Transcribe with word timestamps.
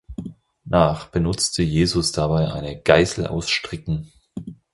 Nach 0.65 1.05
benutzte 1.09 1.61
Jesus 1.61 2.11
dabei 2.11 2.51
eine 2.51 2.75
„Geißel 2.81 3.27
aus 3.27 3.51
Stricken“. 3.51 4.11